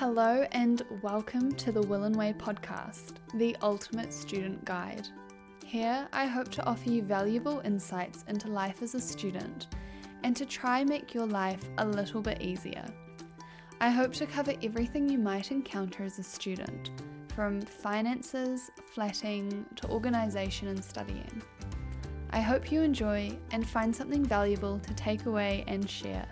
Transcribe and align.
Hello, 0.00 0.44
and 0.50 0.82
welcome 1.02 1.52
to 1.52 1.70
the 1.70 1.80
Will 1.82 2.02
and 2.02 2.16
Way 2.16 2.34
podcast, 2.36 3.12
the 3.34 3.56
ultimate 3.62 4.12
student 4.12 4.64
guide. 4.64 5.06
Here, 5.64 6.08
I 6.12 6.26
hope 6.26 6.50
to 6.50 6.66
offer 6.66 6.90
you 6.90 7.00
valuable 7.00 7.60
insights 7.64 8.24
into 8.26 8.48
life 8.48 8.82
as 8.82 8.96
a 8.96 9.00
student 9.00 9.68
and 10.24 10.34
to 10.34 10.44
try 10.44 10.82
make 10.82 11.14
your 11.14 11.28
life 11.28 11.60
a 11.78 11.86
little 11.86 12.20
bit 12.20 12.42
easier. 12.42 12.84
I 13.80 13.88
hope 13.90 14.12
to 14.14 14.26
cover 14.26 14.52
everything 14.64 15.08
you 15.08 15.18
might 15.18 15.52
encounter 15.52 16.02
as 16.02 16.18
a 16.18 16.24
student, 16.24 16.90
from 17.28 17.60
finances, 17.60 18.72
flatting, 18.94 19.64
to 19.76 19.88
organisation 19.90 20.66
and 20.68 20.84
studying. 20.84 21.40
I 22.30 22.40
hope 22.40 22.72
you 22.72 22.82
enjoy 22.82 23.38
and 23.52 23.64
find 23.64 23.94
something 23.94 24.24
valuable 24.24 24.80
to 24.80 24.94
take 24.94 25.26
away 25.26 25.62
and 25.68 25.88
share. 25.88 26.26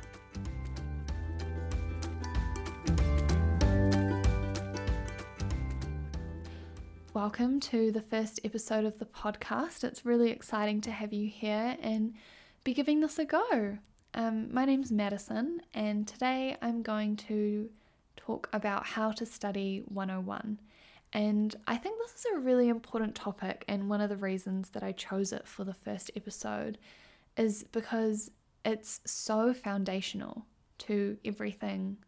Welcome 7.22 7.61
to 7.61 7.93
the 7.93 8.03
first 8.03 8.40
episode 8.43 8.85
of 8.85 8.99
the 8.99 9.04
podcast. 9.04 9.85
It's 9.85 10.04
really 10.04 10.32
exciting 10.32 10.80
to 10.80 10.90
have 10.90 11.13
you 11.13 11.29
here 11.29 11.76
and 11.80 12.14
be 12.64 12.75
giving 12.75 12.99
this 12.99 13.17
a 13.17 13.25
go. 13.25 13.79
Um, 14.13 14.53
my 14.53 14.64
name's 14.64 14.90
Madison, 14.90 15.61
and 15.72 16.08
today 16.08 16.57
I'm 16.61 16.82
going 16.82 17.14
to 17.29 17.71
talk 18.16 18.49
about 18.53 18.85
how 18.85 19.13
to 19.13 19.25
study 19.25 19.85
101. 19.86 20.58
And 21.13 21.54
I 21.68 21.77
think 21.77 21.96
this 22.00 22.13
is 22.18 22.27
a 22.35 22.40
really 22.40 22.68
important 22.68 23.14
topic, 23.14 23.64
and 23.68 23.89
one 23.89 24.00
of 24.00 24.08
the 24.08 24.16
reasons 24.16 24.71
that 24.71 24.82
I 24.82 24.91
chose 24.91 25.32
it 25.32 25.46
for 25.46 25.63
the 25.63 25.75
first 25.75 26.11
episode 26.16 26.77
is 27.36 27.63
because 27.71 28.32
it's 28.64 29.00
so 29.07 29.54
foundational 29.54 30.44
to 30.79 31.16
everything 31.25 31.99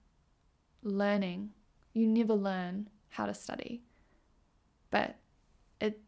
learning. 0.83 1.51
You 1.93 2.09
never 2.09 2.35
learn 2.35 2.89
how 3.11 3.27
to 3.27 3.35
study, 3.35 3.85
but 4.95 5.17
it 5.81 5.99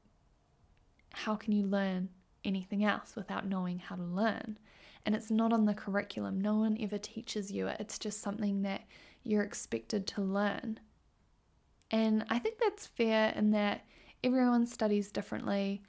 how 1.13 1.35
can 1.35 1.51
you 1.51 1.67
learn 1.67 2.09
anything 2.45 2.85
else 2.85 3.17
without 3.17 3.45
knowing 3.45 3.81
how 3.81 3.97
to 3.97 4.03
learn? 4.05 4.57
And 5.05 5.13
it's 5.13 5.29
not 5.29 5.53
on 5.53 5.65
the 5.65 5.75
curriculum. 5.75 6.41
No 6.41 6.55
one 6.55 6.79
ever 6.81 6.97
teaches 6.97 7.51
you 7.51 7.67
it. 7.67 7.79
It's 7.81 7.99
just 7.99 8.23
something 8.23 8.63
that 8.63 8.83
you're 9.25 9.43
expected 9.43 10.07
to 10.07 10.23
learn. 10.23 10.79
And 11.91 12.25
I 12.31 12.39
think 12.39 12.59
that's 12.61 12.87
fair 12.87 13.33
in 13.35 13.51
that 13.51 13.85
everyone 14.23 14.67
studies 14.67 15.11
differently, 15.11 15.83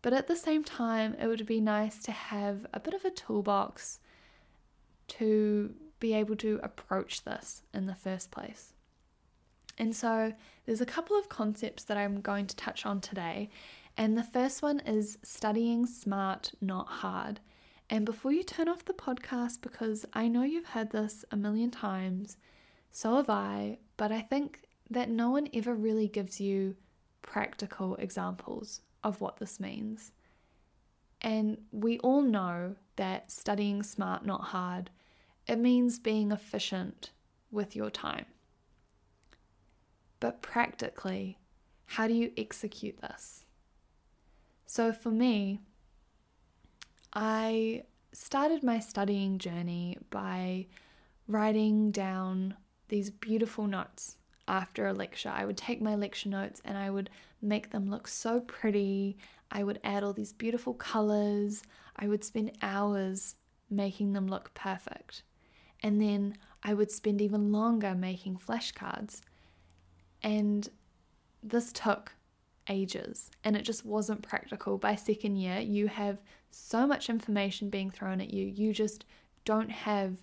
but 0.00 0.12
at 0.12 0.26
the 0.26 0.34
same 0.34 0.64
time, 0.64 1.14
it 1.20 1.28
would 1.28 1.46
be 1.46 1.60
nice 1.60 2.02
to 2.02 2.12
have 2.12 2.66
a 2.74 2.80
bit 2.80 2.94
of 2.94 3.04
a 3.04 3.10
toolbox 3.10 4.00
to 5.08 5.74
be 6.00 6.12
able 6.12 6.34
to 6.36 6.58
approach 6.64 7.22
this 7.22 7.62
in 7.72 7.86
the 7.86 7.94
first 7.94 8.32
place. 8.32 8.72
And 9.78 9.94
so, 9.94 10.32
there's 10.66 10.80
a 10.80 10.86
couple 10.86 11.18
of 11.18 11.28
concepts 11.28 11.84
that 11.84 11.96
I'm 11.96 12.20
going 12.20 12.46
to 12.46 12.56
touch 12.56 12.86
on 12.86 13.00
today. 13.00 13.50
And 13.96 14.16
the 14.16 14.22
first 14.22 14.62
one 14.62 14.80
is 14.80 15.18
studying 15.22 15.86
smart, 15.86 16.52
not 16.60 16.88
hard. 16.88 17.40
And 17.90 18.06
before 18.06 18.32
you 18.32 18.42
turn 18.42 18.68
off 18.68 18.84
the 18.84 18.92
podcast, 18.92 19.60
because 19.60 20.06
I 20.14 20.28
know 20.28 20.42
you've 20.42 20.68
heard 20.68 20.90
this 20.90 21.24
a 21.30 21.36
million 21.36 21.70
times, 21.70 22.36
so 22.90 23.16
have 23.16 23.28
I, 23.28 23.78
but 23.96 24.12
I 24.12 24.20
think 24.20 24.60
that 24.90 25.10
no 25.10 25.30
one 25.30 25.48
ever 25.52 25.74
really 25.74 26.08
gives 26.08 26.40
you 26.40 26.76
practical 27.22 27.96
examples 27.96 28.80
of 29.04 29.20
what 29.20 29.38
this 29.38 29.58
means. 29.60 30.12
And 31.20 31.58
we 31.70 31.98
all 32.00 32.22
know 32.22 32.76
that 32.96 33.30
studying 33.30 33.82
smart, 33.82 34.24
not 34.24 34.42
hard, 34.42 34.90
it 35.46 35.58
means 35.58 35.98
being 35.98 36.32
efficient 36.32 37.10
with 37.50 37.76
your 37.76 37.90
time. 37.90 38.26
But 40.22 40.40
practically, 40.40 41.36
how 41.84 42.06
do 42.06 42.14
you 42.14 42.30
execute 42.36 43.00
this? 43.00 43.44
So 44.66 44.92
for 44.92 45.10
me, 45.10 45.58
I 47.12 47.82
started 48.12 48.62
my 48.62 48.78
studying 48.78 49.38
journey 49.38 49.98
by 50.10 50.68
writing 51.26 51.90
down 51.90 52.54
these 52.86 53.10
beautiful 53.10 53.66
notes 53.66 54.16
after 54.46 54.86
a 54.86 54.92
lecture. 54.92 55.32
I 55.34 55.44
would 55.44 55.56
take 55.56 55.82
my 55.82 55.96
lecture 55.96 56.28
notes 56.28 56.62
and 56.64 56.78
I 56.78 56.88
would 56.88 57.10
make 57.42 57.70
them 57.70 57.90
look 57.90 58.06
so 58.06 58.38
pretty. 58.42 59.16
I 59.50 59.64
would 59.64 59.80
add 59.82 60.04
all 60.04 60.12
these 60.12 60.32
beautiful 60.32 60.74
colors. 60.74 61.64
I 61.96 62.06
would 62.06 62.22
spend 62.22 62.52
hours 62.62 63.34
making 63.68 64.12
them 64.12 64.28
look 64.28 64.54
perfect. 64.54 65.24
And 65.82 66.00
then 66.00 66.36
I 66.62 66.74
would 66.74 66.92
spend 66.92 67.20
even 67.20 67.50
longer 67.50 67.96
making 67.96 68.36
flashcards. 68.36 69.22
And 70.22 70.68
this 71.42 71.72
took 71.72 72.12
ages 72.68 73.30
and 73.42 73.56
it 73.56 73.62
just 73.62 73.84
wasn't 73.84 74.22
practical. 74.22 74.78
By 74.78 74.94
second 74.94 75.36
year, 75.36 75.58
you 75.58 75.88
have 75.88 76.18
so 76.50 76.86
much 76.86 77.08
information 77.08 77.70
being 77.70 77.90
thrown 77.90 78.20
at 78.20 78.32
you, 78.32 78.46
you 78.46 78.72
just 78.72 79.04
don't 79.44 79.70
have 79.70 80.18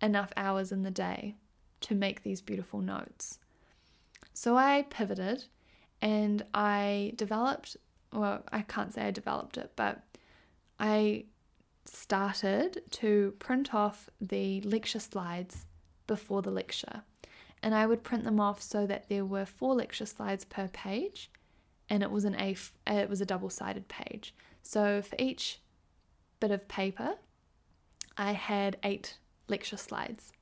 enough 0.00 0.32
hours 0.36 0.70
in 0.70 0.82
the 0.82 0.90
day 0.90 1.34
to 1.80 1.94
make 1.94 2.22
these 2.22 2.40
beautiful 2.40 2.80
notes. 2.80 3.38
So 4.34 4.56
I 4.56 4.86
pivoted 4.90 5.44
and 6.00 6.44
I 6.52 7.12
developed, 7.16 7.76
well, 8.12 8.44
I 8.52 8.62
can't 8.62 8.92
say 8.92 9.02
I 9.02 9.10
developed 9.10 9.56
it, 9.56 9.72
but 9.76 10.02
I 10.78 11.24
started 11.84 12.82
to 12.90 13.34
print 13.38 13.74
off 13.74 14.08
the 14.20 14.60
lecture 14.62 15.00
slides 15.00 15.66
before 16.06 16.42
the 16.42 16.50
lecture. 16.50 17.02
And 17.62 17.74
I 17.74 17.86
would 17.86 18.02
print 18.02 18.24
them 18.24 18.40
off 18.40 18.60
so 18.60 18.86
that 18.86 19.08
there 19.08 19.24
were 19.24 19.46
four 19.46 19.74
lecture 19.74 20.06
slides 20.06 20.44
per 20.44 20.68
page 20.68 21.30
and 21.88 22.02
it 22.02 22.10
was 22.10 22.24
an 22.24 22.34
a 22.36 22.56
uh, 22.88 22.94
it 22.94 23.10
was 23.10 23.20
a 23.20 23.26
double-sided 23.26 23.88
page. 23.88 24.34
So 24.62 25.02
for 25.02 25.16
each 25.18 25.60
bit 26.40 26.50
of 26.50 26.66
paper, 26.66 27.16
I 28.16 28.32
had 28.32 28.78
eight 28.82 29.18
lecture 29.48 29.76
slides. 29.76 30.32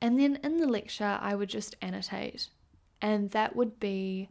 And 0.00 0.18
then 0.18 0.38
in 0.42 0.56
the 0.56 0.66
lecture, 0.66 1.18
I 1.20 1.34
would 1.34 1.48
just 1.48 1.76
annotate 1.82 2.48
and 3.02 3.30
that 3.30 3.54
would 3.54 3.78
be 3.78 4.28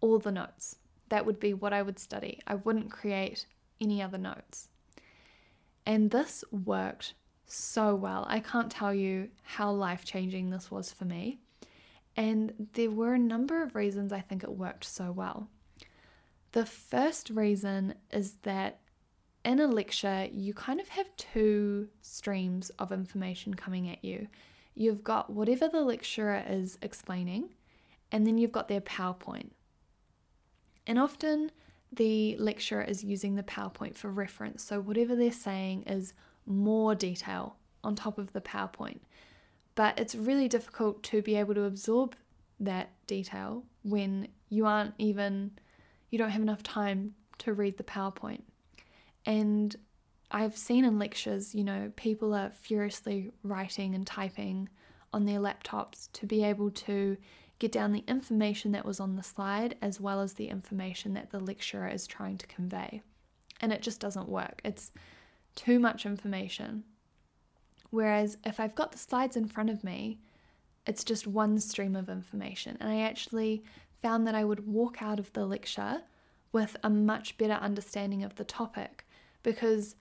all 0.00 0.18
the 0.18 0.32
notes. 0.32 0.76
That 1.08 1.26
would 1.26 1.40
be 1.40 1.54
what 1.54 1.72
I 1.72 1.82
would 1.82 1.98
study. 1.98 2.40
I 2.46 2.56
wouldn't 2.56 2.90
create 2.90 3.46
any 3.80 4.02
other 4.02 4.18
notes. 4.18 4.68
And 5.86 6.10
this 6.10 6.44
worked 6.50 7.14
so 7.52 7.94
well. 7.94 8.26
I 8.28 8.40
can't 8.40 8.70
tell 8.70 8.94
you 8.94 9.28
how 9.42 9.70
life 9.72 10.04
changing 10.04 10.50
this 10.50 10.70
was 10.70 10.92
for 10.92 11.04
me. 11.04 11.40
And 12.16 12.68
there 12.74 12.90
were 12.90 13.14
a 13.14 13.18
number 13.18 13.62
of 13.62 13.74
reasons 13.74 14.12
I 14.12 14.20
think 14.20 14.42
it 14.42 14.50
worked 14.50 14.84
so 14.84 15.12
well. 15.12 15.48
The 16.52 16.66
first 16.66 17.30
reason 17.30 17.94
is 18.10 18.34
that 18.42 18.80
in 19.44 19.60
a 19.60 19.66
lecture, 19.66 20.28
you 20.30 20.52
kind 20.52 20.80
of 20.80 20.88
have 20.88 21.06
two 21.16 21.88
streams 22.02 22.70
of 22.78 22.92
information 22.92 23.54
coming 23.54 23.88
at 23.88 24.04
you. 24.04 24.28
You've 24.74 25.02
got 25.02 25.30
whatever 25.30 25.68
the 25.68 25.80
lecturer 25.80 26.44
is 26.46 26.78
explaining, 26.82 27.54
and 28.12 28.26
then 28.26 28.38
you've 28.38 28.52
got 28.52 28.68
their 28.68 28.80
PowerPoint. 28.80 29.50
And 30.86 30.98
often 30.98 31.52
the 31.92 32.36
lecturer 32.38 32.82
is 32.82 33.02
using 33.02 33.34
the 33.34 33.42
PowerPoint 33.42 33.96
for 33.96 34.10
reference, 34.10 34.62
so 34.62 34.80
whatever 34.80 35.16
they're 35.16 35.32
saying 35.32 35.84
is 35.84 36.12
more 36.46 36.94
detail 36.94 37.56
on 37.82 37.94
top 37.94 38.18
of 38.18 38.32
the 38.32 38.40
PowerPoint. 38.40 39.00
But 39.74 39.98
it's 39.98 40.14
really 40.14 40.48
difficult 40.48 41.02
to 41.04 41.22
be 41.22 41.36
able 41.36 41.54
to 41.54 41.64
absorb 41.64 42.14
that 42.58 42.90
detail 43.06 43.64
when 43.82 44.28
you 44.48 44.66
aren't 44.66 44.94
even, 44.98 45.52
you 46.10 46.18
don't 46.18 46.30
have 46.30 46.42
enough 46.42 46.62
time 46.62 47.14
to 47.38 47.54
read 47.54 47.78
the 47.78 47.84
PowerPoint. 47.84 48.42
And 49.24 49.74
I've 50.30 50.56
seen 50.56 50.84
in 50.84 50.98
lectures, 50.98 51.54
you 51.54 51.64
know, 51.64 51.92
people 51.96 52.34
are 52.34 52.50
furiously 52.50 53.32
writing 53.42 53.94
and 53.94 54.06
typing 54.06 54.68
on 55.12 55.24
their 55.24 55.40
laptops 55.40 56.08
to 56.12 56.26
be 56.26 56.44
able 56.44 56.70
to 56.70 57.16
get 57.58 57.72
down 57.72 57.92
the 57.92 58.04
information 58.06 58.72
that 58.72 58.86
was 58.86 59.00
on 59.00 59.16
the 59.16 59.22
slide 59.22 59.76
as 59.82 60.00
well 60.00 60.20
as 60.20 60.34
the 60.34 60.48
information 60.48 61.14
that 61.14 61.30
the 61.30 61.40
lecturer 61.40 61.88
is 61.88 62.06
trying 62.06 62.38
to 62.38 62.46
convey. 62.46 63.02
And 63.60 63.72
it 63.72 63.82
just 63.82 64.00
doesn't 64.00 64.28
work. 64.28 64.60
It's 64.64 64.92
too 65.54 65.78
much 65.78 66.06
information. 66.06 66.84
Whereas 67.90 68.38
if 68.44 68.60
I've 68.60 68.74
got 68.74 68.92
the 68.92 68.98
slides 68.98 69.36
in 69.36 69.46
front 69.46 69.70
of 69.70 69.84
me, 69.84 70.20
it's 70.86 71.04
just 71.04 71.26
one 71.26 71.58
stream 71.58 71.96
of 71.96 72.08
information. 72.08 72.76
And 72.80 72.90
I 72.90 73.00
actually 73.00 73.64
found 74.02 74.26
that 74.26 74.34
I 74.34 74.44
would 74.44 74.66
walk 74.66 75.02
out 75.02 75.18
of 75.18 75.32
the 75.32 75.44
lecture 75.44 76.02
with 76.52 76.76
a 76.82 76.90
much 76.90 77.36
better 77.38 77.54
understanding 77.54 78.24
of 78.24 78.36
the 78.36 78.44
topic 78.44 79.06
because 79.42 79.96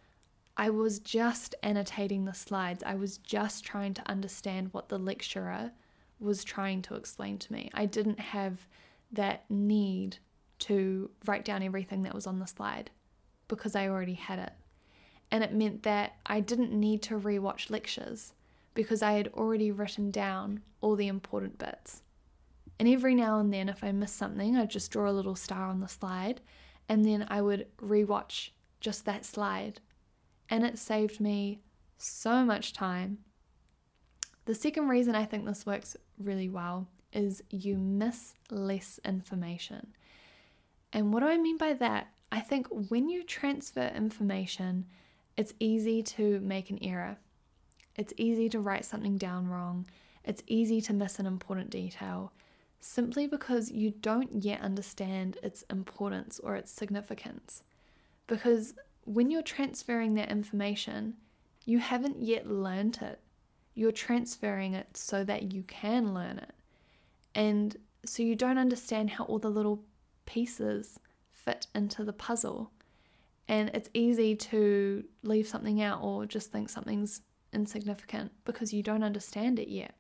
I 0.57 0.69
was 0.69 1.00
just 1.00 1.56
annotating 1.63 2.25
the 2.25 2.34
slides. 2.34 2.84
I 2.84 2.96
was 2.96 3.18
just 3.18 3.63
trying 3.63 3.94
to 3.96 4.10
understand 4.10 4.69
what 4.72 4.90
the 4.90 4.98
lecturer 4.98 5.72
was 6.19 6.44
trying 6.44 6.81
to 6.84 6.96
explain 6.96 7.38
to 7.38 7.54
me. 7.54 7.69
I 7.74 7.86
didn't 7.86 8.19
have 8.19 8.68
that 9.12 9.50
need 9.50 10.18
to 10.60 11.10
write 11.25 11.46
down 11.46 11.63
everything 11.63 12.04
that 12.04 12.13
was 12.13 12.28
on 12.28 12.40
the 12.40 12.46
slide 12.46 12.92
because 13.48 13.75
I 13.75 13.88
already 13.88 14.16
had 14.16 14.40
it. 14.40 14.54
And 15.31 15.44
it 15.44 15.54
meant 15.54 15.84
that 15.84 16.16
I 16.26 16.40
didn't 16.40 16.72
need 16.72 17.02
to 17.04 17.20
rewatch 17.20 17.70
lectures 17.70 18.34
because 18.74 19.02
I 19.02 19.14
had 19.14 19.28
already 19.30 19.72
written 19.72 20.12
down 20.12 20.62
all 20.81 20.96
the 20.96 21.08
important 21.08 21.58
bits. 21.58 22.02
And 22.80 22.88
every 22.88 23.14
now 23.14 23.40
and 23.40 23.54
then, 23.54 23.68
if 23.70 23.84
I 23.84 23.92
missed 23.92 24.16
something, 24.16 24.56
I'd 24.56 24.70
just 24.70 24.92
draw 24.92 25.10
a 25.10 25.12
little 25.12 25.36
star 25.36 25.68
on 25.68 25.81
the 25.81 25.88
slide 25.88 26.42
and 26.88 27.06
then 27.06 27.28
I 27.30 27.42
would 27.42 27.68
rewatch 27.78 28.50
just 28.80 29.06
that 29.06 29.26
slide. 29.26 29.80
And 30.50 30.66
it 30.66 30.80
saved 30.80 31.20
me 31.20 31.60
so 31.98 32.44
much 32.44 32.74
time. 32.74 33.20
The 34.46 34.56
second 34.56 34.88
reason 34.88 35.14
I 35.14 35.25
think 35.25 35.46
this 35.46 35.66
works 35.66 35.96
really 36.18 36.50
well 36.50 36.88
is 37.14 37.44
you 37.52 37.78
miss 37.78 38.34
less 38.50 39.00
information. 39.06 39.88
And 40.92 41.14
what 41.14 41.20
do 41.20 41.28
I 41.28 41.38
mean 41.38 41.58
by 41.58 41.74
that? 41.74 42.08
I 42.32 42.40
think 42.40 42.68
when 42.90 43.10
you 43.10 43.24
transfer 43.24 43.92
information, 43.96 44.86
it's 45.39 45.53
easy 45.62 46.03
to 46.03 46.41
make 46.41 46.69
an 46.69 46.80
error. 46.81 47.15
It's 47.95 48.12
easy 48.18 48.50
to 48.50 48.59
write 48.59 48.83
something 48.83 49.18
down 49.18 49.47
wrong. 49.47 49.86
It's 50.25 50.44
easy 50.47 50.81
to 50.81 50.91
miss 50.91 51.18
an 51.18 51.25
important 51.25 51.69
detail 51.69 52.33
simply 52.81 53.25
because 53.25 53.71
you 53.71 53.91
don't 53.91 54.44
yet 54.44 54.59
understand 54.59 55.38
its 55.41 55.62
importance 55.69 56.39
or 56.39 56.57
its 56.57 56.74
significance. 56.74 57.63
Because 58.27 58.74
when 59.06 59.31
you're 59.31 59.41
transferring 59.41 60.15
that 60.15 60.30
information, 60.30 61.13
you 61.63 61.80
haven't 61.80 62.21
yet 62.21 62.45
learned 62.45 63.00
it. 63.01 63.21
You're 63.75 63.94
transferring 63.94 64.74
it 64.74 64.97
so 64.97 65.24
that 65.24 65.53
you 65.53 65.63
can 65.63 66.13
learn 66.13 66.39
it. 66.39 66.51
And 67.33 67.77
so 68.06 68.24
you 68.24 68.36
don't 68.36 68.57
understand 68.57 69.12
how 69.12 69.24
all 69.24 69.39
the 69.39 69.50
little 69.50 69.86
pieces 70.25 71.00
fit 71.31 71.68
into 71.74 72.03
the 72.03 72.12
puzzle. 72.12 72.71
And 73.50 73.72
it's 73.74 73.90
easy 73.96 74.36
to 74.36 75.04
leave 75.24 75.48
something 75.48 75.81
out 75.81 76.01
or 76.04 76.28
just 76.28 76.51
think 76.51 76.69
something's 76.69 77.22
insignificant 77.51 78.31
because 78.46 78.72
you 78.72 78.84
don't 78.84 79.04
understand 79.04 79.57
it 79.57 79.68
yet. 79.68 79.96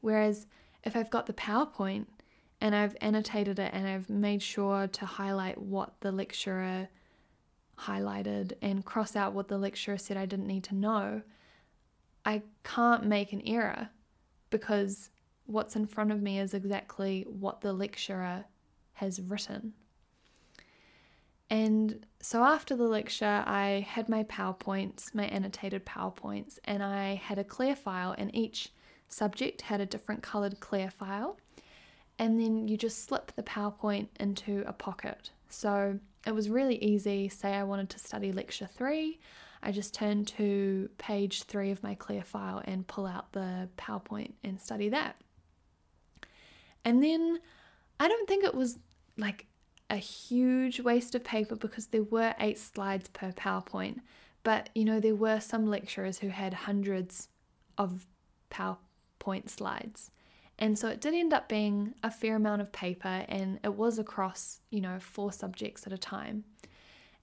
Whereas 0.00 0.46
if 0.82 0.96
I've 0.96 1.10
got 1.10 1.26
the 1.26 1.34
PowerPoint 1.34 2.06
and 2.62 2.74
I've 2.74 2.96
annotated 3.02 3.58
it 3.58 3.70
and 3.74 3.86
I've 3.86 4.08
made 4.08 4.42
sure 4.42 4.88
to 4.88 5.06
highlight 5.06 5.58
what 5.58 6.00
the 6.00 6.10
lecturer 6.10 6.88
highlighted 7.78 8.54
and 8.62 8.86
cross 8.86 9.14
out 9.14 9.34
what 9.34 9.48
the 9.48 9.58
lecturer 9.58 9.98
said 9.98 10.16
I 10.16 10.24
didn't 10.24 10.46
need 10.46 10.64
to 10.64 10.74
know, 10.74 11.20
I 12.24 12.42
can't 12.64 13.04
make 13.04 13.34
an 13.34 13.42
error 13.46 13.90
because 14.48 15.10
what's 15.44 15.76
in 15.76 15.86
front 15.86 16.10
of 16.10 16.22
me 16.22 16.40
is 16.40 16.54
exactly 16.54 17.26
what 17.28 17.60
the 17.60 17.72
lecturer 17.74 18.46
has 18.94 19.20
written. 19.20 19.74
And 21.50 22.04
so 22.20 22.44
after 22.44 22.76
the 22.76 22.88
lecture, 22.88 23.42
I 23.46 23.86
had 23.88 24.08
my 24.08 24.24
PowerPoints, 24.24 25.14
my 25.14 25.24
annotated 25.24 25.86
PowerPoints, 25.86 26.58
and 26.64 26.82
I 26.82 27.14
had 27.14 27.38
a 27.38 27.44
clear 27.44 27.74
file, 27.74 28.14
and 28.18 28.34
each 28.34 28.72
subject 29.08 29.62
had 29.62 29.80
a 29.80 29.86
different 29.86 30.22
colored 30.22 30.60
clear 30.60 30.90
file. 30.90 31.38
And 32.18 32.38
then 32.38 32.68
you 32.68 32.76
just 32.76 33.04
slip 33.04 33.32
the 33.34 33.42
PowerPoint 33.42 34.08
into 34.20 34.64
a 34.66 34.72
pocket. 34.72 35.30
So 35.48 35.98
it 36.26 36.34
was 36.34 36.50
really 36.50 36.76
easy. 36.84 37.28
Say 37.28 37.54
I 37.54 37.62
wanted 37.62 37.88
to 37.90 37.98
study 37.98 38.32
lecture 38.32 38.66
three, 38.66 39.18
I 39.62 39.72
just 39.72 39.94
turn 39.94 40.24
to 40.26 40.88
page 40.98 41.44
three 41.44 41.70
of 41.70 41.82
my 41.82 41.94
clear 41.94 42.22
file 42.22 42.62
and 42.64 42.86
pull 42.86 43.06
out 43.06 43.32
the 43.32 43.68
PowerPoint 43.76 44.32
and 44.44 44.60
study 44.60 44.88
that. 44.90 45.16
And 46.84 47.02
then 47.02 47.40
I 47.98 48.08
don't 48.08 48.28
think 48.28 48.44
it 48.44 48.54
was 48.54 48.78
like 49.16 49.46
a 49.90 49.96
huge 49.96 50.80
waste 50.80 51.14
of 51.14 51.24
paper 51.24 51.56
because 51.56 51.86
there 51.86 52.02
were 52.02 52.34
eight 52.40 52.58
slides 52.58 53.08
per 53.08 53.32
PowerPoint. 53.32 54.00
But 54.42 54.70
you 54.74 54.84
know, 54.84 55.00
there 55.00 55.14
were 55.14 55.40
some 55.40 55.66
lecturers 55.66 56.18
who 56.18 56.28
had 56.28 56.54
hundreds 56.54 57.28
of 57.76 58.06
PowerPoint 58.50 59.48
slides. 59.48 60.10
And 60.58 60.78
so 60.78 60.88
it 60.88 61.00
did 61.00 61.14
end 61.14 61.32
up 61.32 61.48
being 61.48 61.94
a 62.02 62.10
fair 62.10 62.36
amount 62.36 62.60
of 62.60 62.72
paper 62.72 63.24
and 63.28 63.60
it 63.62 63.74
was 63.74 63.98
across, 63.98 64.60
you 64.70 64.80
know, 64.80 64.98
four 64.98 65.32
subjects 65.32 65.86
at 65.86 65.92
a 65.92 65.98
time. 65.98 66.44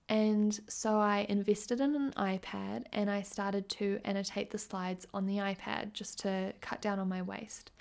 And 0.08 0.58
so 0.68 0.98
I 0.98 1.26
invested 1.28 1.82
in 1.82 1.96
an 1.96 2.14
iPad 2.16 2.84
and 2.94 3.10
I 3.10 3.24
started 3.24 3.68
to 3.70 4.00
annotate 4.06 4.52
the 4.52 4.58
slides 4.58 5.06
on 5.14 5.26
the 5.26 5.38
iPad 5.38 5.94
just 5.94 6.20
to 6.20 6.54
cut 6.62 6.80
down 6.80 7.00
on 7.00 7.10
my 7.10 7.22
waste. 7.22 7.72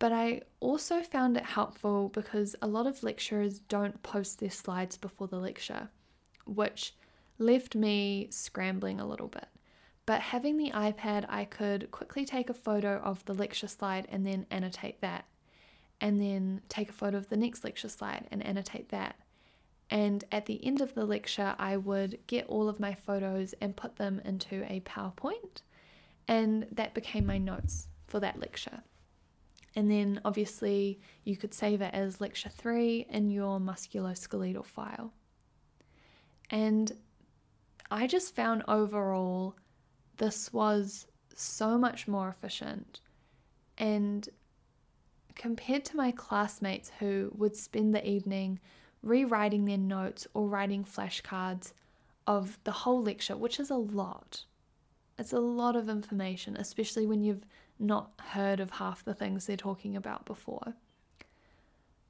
But 0.00 0.12
I 0.12 0.40
also 0.60 1.02
found 1.02 1.36
it 1.36 1.44
helpful 1.44 2.08
because 2.08 2.56
a 2.62 2.66
lot 2.66 2.86
of 2.86 3.02
lecturers 3.02 3.60
don't 3.60 4.02
post 4.02 4.40
their 4.40 4.50
slides 4.50 4.96
before 4.96 5.28
the 5.28 5.38
lecture, 5.38 5.90
which 6.46 6.94
left 7.38 7.74
me 7.74 8.28
scrambling 8.30 8.98
a 8.98 9.06
little 9.06 9.28
bit. 9.28 9.46
But 10.06 10.22
having 10.22 10.56
the 10.56 10.70
iPad, 10.70 11.26
I 11.28 11.44
could 11.44 11.90
quickly 11.90 12.24
take 12.24 12.48
a 12.48 12.54
photo 12.54 12.96
of 12.96 13.22
the 13.26 13.34
lecture 13.34 13.68
slide 13.68 14.08
and 14.10 14.26
then 14.26 14.46
annotate 14.50 15.02
that. 15.02 15.26
And 16.00 16.18
then 16.18 16.62
take 16.70 16.88
a 16.88 16.94
photo 16.94 17.18
of 17.18 17.28
the 17.28 17.36
next 17.36 17.62
lecture 17.62 17.90
slide 17.90 18.26
and 18.30 18.42
annotate 18.42 18.88
that. 18.88 19.16
And 19.90 20.24
at 20.32 20.46
the 20.46 20.64
end 20.64 20.80
of 20.80 20.94
the 20.94 21.04
lecture, 21.04 21.54
I 21.58 21.76
would 21.76 22.18
get 22.26 22.46
all 22.46 22.70
of 22.70 22.80
my 22.80 22.94
photos 22.94 23.52
and 23.60 23.76
put 23.76 23.96
them 23.96 24.22
into 24.24 24.64
a 24.64 24.80
PowerPoint. 24.80 25.60
And 26.26 26.66
that 26.72 26.94
became 26.94 27.26
my 27.26 27.36
notes 27.36 27.88
for 28.06 28.18
that 28.20 28.40
lecture. 28.40 28.82
And 29.76 29.90
then 29.90 30.20
obviously 30.24 31.00
you 31.24 31.36
could 31.36 31.54
save 31.54 31.80
it 31.80 31.94
as 31.94 32.20
lecture 32.20 32.48
three 32.48 33.06
in 33.10 33.30
your 33.30 33.60
musculoskeletal 33.60 34.66
file. 34.66 35.12
And 36.50 36.92
I 37.90 38.06
just 38.06 38.34
found 38.34 38.64
overall 38.66 39.56
this 40.16 40.52
was 40.52 41.06
so 41.34 41.78
much 41.78 42.08
more 42.08 42.28
efficient. 42.28 43.00
And 43.78 44.28
compared 45.34 45.84
to 45.86 45.96
my 45.96 46.10
classmates 46.10 46.90
who 46.98 47.32
would 47.36 47.56
spend 47.56 47.94
the 47.94 48.06
evening 48.06 48.60
rewriting 49.02 49.64
their 49.64 49.78
notes 49.78 50.26
or 50.34 50.48
writing 50.48 50.84
flashcards 50.84 51.72
of 52.26 52.58
the 52.64 52.70
whole 52.70 53.02
lecture, 53.02 53.36
which 53.36 53.58
is 53.58 53.70
a 53.70 53.76
lot. 53.76 54.44
It's 55.18 55.32
a 55.32 55.40
lot 55.40 55.76
of 55.76 55.88
information, 55.88 56.56
especially 56.56 57.06
when 57.06 57.22
you've 57.22 57.44
not 57.80 58.12
heard 58.18 58.60
of 58.60 58.72
half 58.72 59.04
the 59.04 59.14
things 59.14 59.46
they're 59.46 59.56
talking 59.56 59.96
about 59.96 60.24
before. 60.24 60.74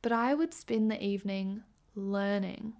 But 0.02 0.12
I 0.12 0.34
would 0.34 0.52
spend 0.54 0.90
the 0.90 1.02
evening 1.02 1.62
learning. 1.94 2.74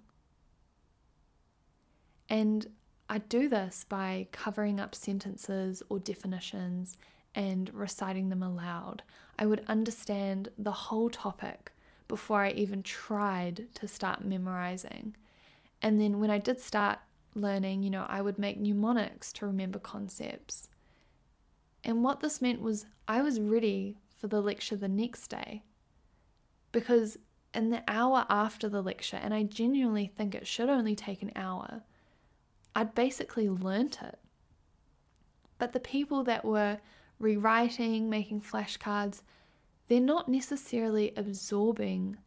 And 2.29 2.67
I'd 3.09 3.29
do 3.29 3.49
this 3.49 3.85
by 3.87 4.27
covering 4.31 4.79
up 4.79 4.95
sentences 4.95 5.83
or 5.89 5.99
definitions 5.99 6.97
and 7.35 7.73
reciting 7.73 8.29
them 8.29 8.43
aloud. 8.43 9.03
I 9.37 9.45
would 9.45 9.63
understand 9.67 10.49
the 10.57 10.71
whole 10.71 11.09
topic 11.09 11.71
before 12.07 12.43
I 12.43 12.51
even 12.51 12.83
tried 12.83 13.67
to 13.75 13.87
start 13.87 14.23
memorizing. 14.23 15.15
And 15.81 15.99
then 15.99 16.19
when 16.19 16.29
I 16.29 16.37
did 16.37 16.59
start 16.59 16.99
learning, 17.35 17.83
you 17.83 17.89
know, 17.89 18.05
I 18.07 18.21
would 18.21 18.37
make 18.37 18.59
mnemonics 18.59 19.31
to 19.33 19.45
remember 19.45 19.79
concepts. 19.79 20.69
And 21.83 22.03
what 22.03 22.19
this 22.19 22.41
meant 22.41 22.61
was 22.61 22.85
I 23.07 23.21
was 23.21 23.39
ready 23.39 23.97
for 24.15 24.27
the 24.27 24.41
lecture 24.41 24.75
the 24.75 24.87
next 24.87 25.27
day. 25.27 25.63
Because 26.71 27.17
in 27.53 27.69
the 27.69 27.83
hour 27.87 28.25
after 28.29 28.69
the 28.69 28.81
lecture, 28.81 29.17
and 29.17 29.33
I 29.33 29.43
genuinely 29.43 30.07
think 30.07 30.35
it 30.35 30.47
should 30.47 30.69
only 30.69 30.95
take 30.95 31.21
an 31.21 31.31
hour, 31.35 31.83
I'd 32.75 32.95
basically 32.95 33.49
learnt 33.49 33.99
it. 34.01 34.19
But 35.57 35.73
the 35.73 35.79
people 35.79 36.23
that 36.23 36.45
were 36.45 36.79
rewriting, 37.19 38.09
making 38.09 38.41
flashcards, 38.41 39.21
they're 39.87 39.99
not 39.99 40.29
necessarily 40.29 41.13
absorbing 41.17 42.17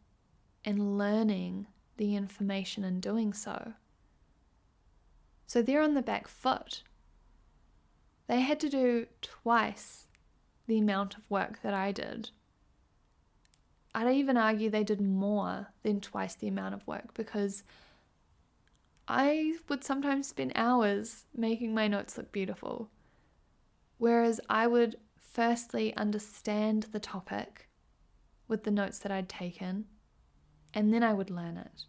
and 0.64 0.98
learning 0.98 1.66
the 1.96 2.16
information 2.16 2.84
in 2.84 3.00
doing 3.00 3.32
so. 3.32 3.72
So 5.46 5.62
they're 5.62 5.82
on 5.82 5.94
the 5.94 6.02
back 6.02 6.28
foot 6.28 6.82
they 8.26 8.40
had 8.40 8.60
to 8.60 8.68
do 8.68 9.06
twice 9.20 10.06
the 10.66 10.78
amount 10.78 11.16
of 11.16 11.30
work 11.30 11.60
that 11.62 11.74
I 11.74 11.92
did. 11.92 12.30
I'd 13.94 14.12
even 14.12 14.36
argue 14.36 14.70
they 14.70 14.84
did 14.84 15.00
more 15.00 15.68
than 15.82 16.00
twice 16.00 16.34
the 16.34 16.48
amount 16.48 16.74
of 16.74 16.86
work 16.86 17.14
because 17.14 17.62
I 19.06 19.54
would 19.68 19.84
sometimes 19.84 20.28
spend 20.28 20.52
hours 20.56 21.26
making 21.34 21.74
my 21.74 21.86
notes 21.86 22.16
look 22.16 22.32
beautiful. 22.32 22.90
Whereas 23.98 24.40
I 24.48 24.66
would 24.66 24.96
firstly 25.16 25.94
understand 25.96 26.84
the 26.84 26.98
topic 26.98 27.68
with 28.48 28.64
the 28.64 28.70
notes 28.70 28.98
that 29.00 29.12
I'd 29.12 29.28
taken, 29.28 29.86
and 30.72 30.92
then 30.92 31.02
I 31.02 31.12
would 31.12 31.30
learn 31.30 31.56
it. 31.56 31.84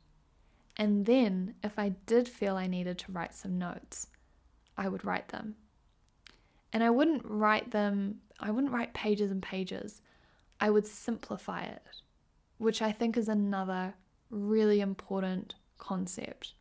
And 0.77 1.06
then, 1.06 1.56
if 1.63 1.80
I 1.80 1.89
did 2.06 2.27
feel 2.27 2.58
I 2.58 2.68
needed 2.68 2.98
to 3.00 3.12
write 3.12 3.34
some 3.34 3.58
notes, 3.58 4.08
I 4.77 4.89
would 4.89 5.06
write 5.06 5.30
them. 5.30 5.56
And 6.75 6.84
I 6.84 6.89
wouldn't 6.89 7.22
write 7.24 7.72
them, 7.72 8.17
I 8.38 8.51
wouldn't 8.51 8.74
write 8.74 8.94
pages 8.94 9.32
and 9.32 9.41
pages. 9.41 10.01
I 10.60 10.70
would 10.70 10.86
simplify 10.86 11.62
it, 11.62 11.82
which 12.58 12.82
I 12.82 12.91
think 12.91 13.15
is 13.15 13.29
another 13.29 13.94
really 14.29 14.82
important 14.82 15.55
concept. 15.77 16.53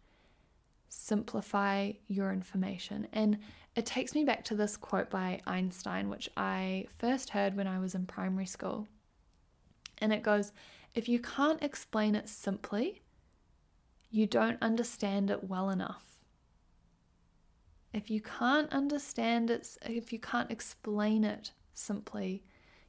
Simplify 0.88 1.94
your 2.06 2.32
information. 2.32 3.08
And 3.12 3.38
it 3.74 3.86
takes 3.86 4.14
me 4.14 4.22
back 4.22 4.44
to 4.44 4.54
this 4.54 4.76
quote 4.76 5.10
by 5.10 5.40
Einstein, 5.48 6.08
which 6.08 6.30
I 6.36 6.86
first 6.96 7.30
heard 7.30 7.56
when 7.56 7.66
I 7.66 7.80
was 7.80 7.96
in 7.96 8.06
primary 8.06 8.46
school. 8.46 8.86
And 9.98 10.12
it 10.12 10.22
goes, 10.22 10.52
If 10.94 11.08
you 11.08 11.18
can't 11.18 11.60
explain 11.60 12.14
it 12.14 12.28
simply, 12.28 13.02
you 14.12 14.28
don't 14.28 14.62
understand 14.62 15.32
it 15.32 15.48
well 15.48 15.70
enough. 15.70 16.13
If 17.94 18.10
you 18.10 18.20
can't 18.20 18.70
understand 18.72 19.50
it, 19.50 19.78
if 19.86 20.12
you 20.12 20.18
can't 20.18 20.50
explain 20.50 21.24
it 21.24 21.52
simply, 21.72 22.42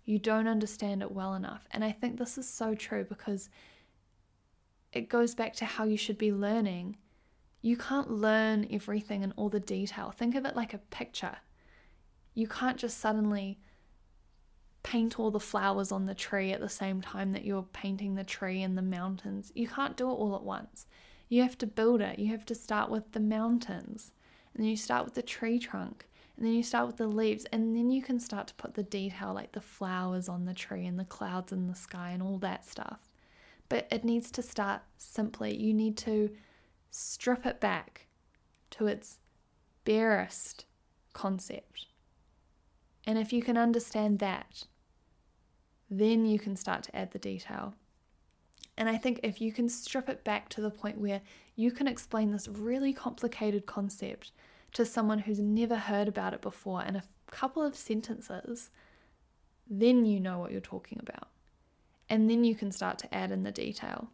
you 0.03 0.19
don't 0.19 0.47
understand 0.47 1.01
it 1.01 1.11
well 1.11 1.35
enough. 1.35 1.67
And 1.71 1.83
I 1.83 1.91
think 1.91 2.17
this 2.17 2.37
is 2.37 2.49
so 2.49 2.75
true 2.75 3.05
because 3.07 3.49
it 4.91 5.07
goes 5.07 5.35
back 5.35 5.53
to 5.55 5.65
how 5.65 5.85
you 5.85 5.97
should 5.97 6.17
be 6.17 6.33
learning 6.33 6.97
you 7.65 7.75
can't 7.75 8.11
learn 8.11 8.67
everything 8.69 9.23
in 9.23 9.31
all 9.31 9.49
the 9.49 9.59
detail. 9.59 10.11
Think 10.11 10.35
of 10.35 10.45
it 10.45 10.55
like 10.55 10.75
a 10.75 10.77
picture. 10.77 11.37
You 12.35 12.47
can't 12.47 12.77
just 12.77 12.99
suddenly 12.99 13.57
paint 14.83 15.19
all 15.19 15.31
the 15.31 15.39
flowers 15.39 15.91
on 15.91 16.05
the 16.05 16.13
tree 16.13 16.51
at 16.51 16.59
the 16.59 16.69
same 16.69 17.01
time 17.01 17.31
that 17.31 17.43
you're 17.43 17.63
painting 17.73 18.13
the 18.13 18.23
tree 18.23 18.61
and 18.61 18.77
the 18.77 18.83
mountains. 18.83 19.51
You 19.55 19.67
can't 19.67 19.97
do 19.97 20.07
it 20.11 20.13
all 20.13 20.35
at 20.35 20.43
once. 20.43 20.85
You 21.27 21.41
have 21.41 21.57
to 21.57 21.65
build 21.65 22.01
it. 22.01 22.19
You 22.19 22.27
have 22.27 22.45
to 22.45 22.53
start 22.53 22.91
with 22.91 23.13
the 23.13 23.19
mountains, 23.19 24.11
and 24.55 24.63
then 24.63 24.69
you 24.69 24.77
start 24.77 25.05
with 25.05 25.13
the 25.13 25.21
tree 25.21 25.59
trunk, 25.59 26.05
and 26.37 26.45
then 26.45 26.53
you 26.53 26.63
start 26.63 26.87
with 26.87 26.97
the 26.97 27.07
leaves, 27.07 27.45
and 27.51 27.75
then 27.75 27.91
you 27.91 28.01
can 28.01 28.19
start 28.19 28.47
to 28.47 28.53
put 28.55 28.73
the 28.73 28.83
detail 28.83 29.33
like 29.33 29.51
the 29.51 29.61
flowers 29.61 30.29
on 30.29 30.45
the 30.45 30.53
tree 30.53 30.85
and 30.85 30.97
the 30.97 31.05
clouds 31.05 31.51
in 31.51 31.67
the 31.67 31.75
sky 31.75 32.11
and 32.11 32.23
all 32.23 32.37
that 32.39 32.65
stuff. 32.65 33.09
But 33.67 33.87
it 33.91 34.05
needs 34.05 34.31
to 34.31 34.41
start 34.41 34.81
simply. 34.97 35.55
You 35.55 35.73
need 35.73 35.97
to 35.97 36.31
strip 36.89 37.45
it 37.45 37.59
back 37.59 38.07
to 38.71 38.87
its 38.87 39.19
barest 39.83 40.65
concept. 41.13 41.87
And 43.05 43.17
if 43.17 43.33
you 43.33 43.41
can 43.41 43.57
understand 43.57 44.19
that, 44.19 44.63
then 45.89 46.25
you 46.25 46.39
can 46.39 46.55
start 46.55 46.83
to 46.83 46.95
add 46.95 47.11
the 47.11 47.19
detail. 47.19 47.75
And 48.77 48.89
I 48.89 48.97
think 48.97 49.21
if 49.23 49.39
you 49.39 49.51
can 49.51 49.69
strip 49.69 50.09
it 50.09 50.23
back 50.23 50.49
to 50.49 50.61
the 50.61 50.69
point 50.69 50.97
where 50.97 51.21
you 51.55 51.71
can 51.71 51.87
explain 51.87 52.31
this 52.31 52.47
really 52.47 52.93
complicated 52.93 53.65
concept 53.65 54.31
to 54.73 54.85
someone 54.85 55.19
who's 55.19 55.39
never 55.39 55.77
heard 55.77 56.07
about 56.07 56.33
it 56.33 56.41
before 56.41 56.83
in 56.83 56.97
a 56.97 57.03
couple 57.31 57.63
of 57.63 57.75
sentences, 57.75 58.69
then 59.69 60.03
you 60.03 60.19
know 60.19 60.39
what 60.39 60.51
you're 60.51 60.59
talking 60.59 60.99
about. 61.01 61.29
And 62.09 62.29
then 62.29 62.43
you 62.43 62.53
can 62.53 62.71
start 62.71 62.99
to 62.99 63.15
add 63.15 63.31
in 63.31 63.43
the 63.43 63.51
detail. 63.51 64.09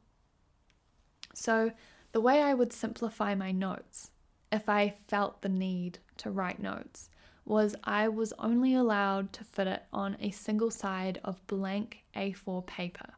So, 1.33 1.71
the 2.11 2.21
way 2.21 2.41
I 2.41 2.53
would 2.53 2.73
simplify 2.73 3.35
my 3.35 3.51
notes, 3.51 4.11
if 4.51 4.67
I 4.67 4.95
felt 5.07 5.41
the 5.41 5.49
need 5.49 5.99
to 6.17 6.29
write 6.29 6.61
notes, 6.61 7.09
was 7.45 7.75
I 7.83 8.07
was 8.09 8.33
only 8.37 8.75
allowed 8.75 9.33
to 9.33 9.43
fit 9.43 9.67
it 9.67 9.83
on 9.91 10.17
a 10.19 10.31
single 10.31 10.71
side 10.71 11.19
of 11.23 11.45
blank 11.47 12.03
A4 12.15 12.65
paper. 12.65 13.13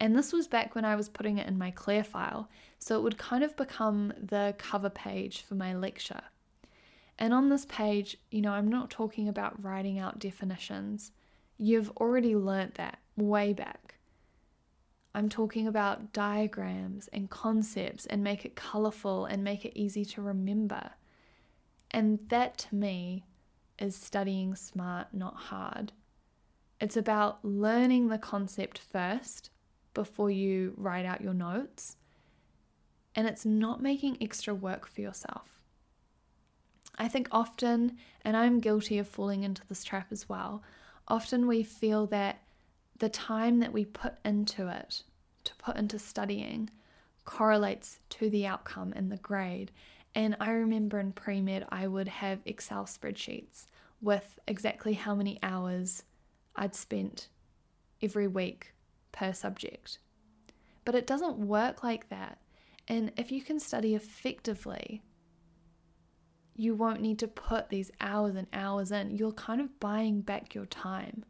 And 0.00 0.14
this 0.14 0.32
was 0.32 0.46
back 0.46 0.74
when 0.74 0.84
I 0.84 0.94
was 0.94 1.08
putting 1.08 1.38
it 1.38 1.48
in 1.48 1.58
my 1.58 1.70
clear 1.70 2.04
file, 2.04 2.48
so 2.78 2.96
it 2.96 3.02
would 3.02 3.18
kind 3.18 3.42
of 3.42 3.56
become 3.56 4.12
the 4.20 4.54
cover 4.56 4.90
page 4.90 5.42
for 5.42 5.54
my 5.54 5.74
lecture. 5.74 6.22
And 7.18 7.34
on 7.34 7.48
this 7.48 7.66
page, 7.66 8.16
you 8.30 8.40
know, 8.40 8.52
I'm 8.52 8.68
not 8.68 8.90
talking 8.90 9.28
about 9.28 9.62
writing 9.62 9.98
out 9.98 10.20
definitions. 10.20 11.10
You've 11.56 11.90
already 11.96 12.36
learnt 12.36 12.76
that 12.76 12.98
way 13.16 13.52
back. 13.52 13.96
I'm 15.14 15.28
talking 15.28 15.66
about 15.66 16.12
diagrams 16.12 17.08
and 17.08 17.28
concepts 17.28 18.06
and 18.06 18.22
make 18.22 18.44
it 18.44 18.54
colorful 18.54 19.24
and 19.24 19.42
make 19.42 19.64
it 19.64 19.76
easy 19.76 20.04
to 20.04 20.22
remember. 20.22 20.90
And 21.90 22.20
that 22.28 22.58
to 22.58 22.74
me 22.76 23.24
is 23.80 23.96
studying 23.96 24.54
smart, 24.54 25.08
not 25.12 25.34
hard. 25.34 25.90
It's 26.80 26.96
about 26.96 27.44
learning 27.44 28.08
the 28.08 28.18
concept 28.18 28.78
first 28.78 29.50
before 29.98 30.30
you 30.30 30.72
write 30.76 31.04
out 31.04 31.20
your 31.20 31.34
notes. 31.34 31.96
And 33.16 33.26
it's 33.26 33.44
not 33.44 33.82
making 33.82 34.16
extra 34.20 34.54
work 34.54 34.86
for 34.86 35.00
yourself. 35.00 35.58
I 36.96 37.08
think 37.08 37.26
often, 37.32 37.96
and 38.22 38.36
I'm 38.36 38.60
guilty 38.60 38.98
of 38.98 39.08
falling 39.08 39.42
into 39.42 39.62
this 39.68 39.82
trap 39.82 40.12
as 40.12 40.28
well, 40.28 40.62
often 41.08 41.48
we 41.48 41.64
feel 41.64 42.06
that 42.06 42.44
the 42.96 43.08
time 43.08 43.58
that 43.58 43.72
we 43.72 43.84
put 43.84 44.14
into 44.24 44.68
it, 44.68 45.02
to 45.42 45.56
put 45.56 45.74
into 45.74 45.98
studying, 45.98 46.70
correlates 47.24 47.98
to 48.10 48.30
the 48.30 48.46
outcome 48.46 48.92
and 48.94 49.10
the 49.10 49.16
grade. 49.16 49.72
And 50.14 50.36
I 50.38 50.52
remember 50.52 51.00
in 51.00 51.10
pre 51.10 51.40
med, 51.40 51.66
I 51.70 51.88
would 51.88 52.06
have 52.06 52.38
Excel 52.44 52.84
spreadsheets 52.84 53.66
with 54.00 54.38
exactly 54.46 54.92
how 54.92 55.16
many 55.16 55.40
hours 55.42 56.04
I'd 56.54 56.76
spent 56.76 57.26
every 58.00 58.28
week 58.28 58.74
per 59.12 59.32
subject. 59.32 59.98
But 60.84 60.94
it 60.94 61.06
doesn't 61.06 61.38
work 61.38 61.82
like 61.82 62.08
that. 62.08 62.38
And 62.86 63.12
if 63.16 63.30
you 63.30 63.42
can 63.42 63.60
study 63.60 63.94
effectively, 63.94 65.02
you 66.54 66.74
won't 66.74 67.00
need 67.00 67.18
to 67.20 67.28
put 67.28 67.68
these 67.68 67.90
hours 68.00 68.34
and 68.34 68.46
hours 68.52 68.90
in. 68.90 69.16
You're 69.16 69.32
kind 69.32 69.60
of 69.60 69.78
buying 69.78 70.22
back 70.22 70.54
your 70.54 70.66
time. 70.66 71.24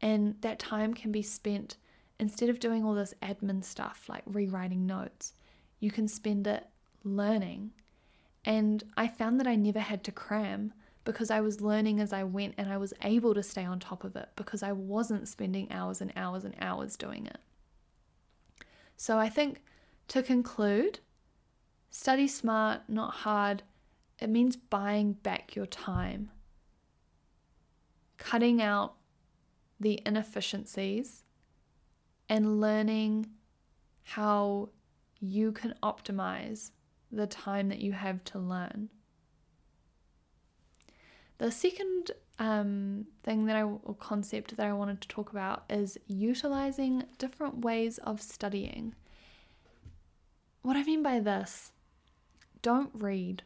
And 0.00 0.36
that 0.42 0.58
time 0.58 0.94
can 0.94 1.10
be 1.10 1.22
spent 1.22 1.76
instead 2.20 2.48
of 2.48 2.60
doing 2.60 2.84
all 2.84 2.94
this 2.94 3.14
admin 3.22 3.64
stuff 3.64 4.04
like 4.08 4.22
rewriting 4.26 4.86
notes, 4.86 5.32
you 5.80 5.90
can 5.90 6.06
spend 6.06 6.46
it 6.46 6.66
learning. 7.02 7.72
And 8.44 8.84
I 8.96 9.08
found 9.08 9.40
that 9.40 9.46
I 9.46 9.56
never 9.56 9.80
had 9.80 10.04
to 10.04 10.12
cram 10.12 10.72
because 11.04 11.30
I 11.30 11.40
was 11.40 11.60
learning 11.60 12.00
as 12.00 12.12
I 12.12 12.24
went 12.24 12.54
and 12.56 12.72
I 12.72 12.78
was 12.78 12.94
able 13.02 13.34
to 13.34 13.42
stay 13.42 13.64
on 13.64 13.78
top 13.78 14.04
of 14.04 14.16
it 14.16 14.30
because 14.36 14.62
I 14.62 14.72
wasn't 14.72 15.28
spending 15.28 15.70
hours 15.70 16.00
and 16.00 16.12
hours 16.16 16.44
and 16.44 16.54
hours 16.60 16.96
doing 16.96 17.26
it. 17.26 17.38
So 18.96 19.18
I 19.18 19.28
think 19.28 19.60
to 20.08 20.22
conclude, 20.22 21.00
study 21.90 22.26
smart, 22.26 22.82
not 22.88 23.14
hard. 23.14 23.62
It 24.18 24.30
means 24.30 24.56
buying 24.56 25.12
back 25.12 25.54
your 25.54 25.66
time, 25.66 26.30
cutting 28.16 28.62
out 28.62 28.94
the 29.78 30.00
inefficiencies 30.06 31.24
and 32.28 32.60
learning 32.60 33.26
how 34.02 34.70
you 35.20 35.52
can 35.52 35.74
optimize 35.82 36.70
the 37.10 37.26
time 37.26 37.68
that 37.68 37.80
you 37.80 37.92
have 37.92 38.22
to 38.24 38.38
learn. 38.38 38.88
The 41.38 41.50
second 41.50 42.12
um, 42.38 43.06
thing 43.22 43.46
that 43.46 43.56
I 43.56 43.62
or 43.62 43.94
concept 43.98 44.56
that 44.56 44.66
I 44.66 44.72
wanted 44.72 45.00
to 45.00 45.08
talk 45.08 45.30
about 45.30 45.64
is 45.68 45.98
utilizing 46.06 47.04
different 47.18 47.64
ways 47.64 47.98
of 47.98 48.20
studying. 48.20 48.94
What 50.62 50.76
I 50.76 50.82
mean 50.84 51.02
by 51.02 51.20
this, 51.20 51.72
don't 52.62 52.90
read. 52.94 53.42